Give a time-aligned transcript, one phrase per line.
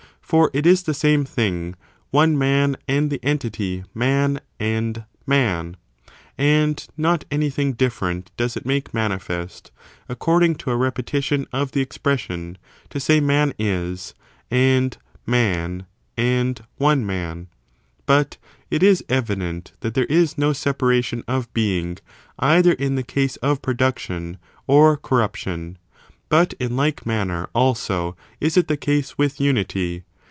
[0.31, 1.75] For it is the same thing,
[2.09, 5.75] one man and the entity man and man;
[6.37, 9.71] and not anything different does it make manifest,
[10.07, 12.57] according to a repetition of the expression,
[12.91, 14.13] to say man is,
[14.49, 14.95] and
[15.27, 17.49] man and one man:
[18.05, 18.37] but
[18.69, 21.97] it is evident that there is no separation of being
[22.39, 25.77] either in the case of production or corruption.
[26.29, 30.05] But in like manner, also, is it the case with unity.